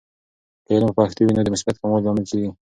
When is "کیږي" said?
2.29-2.49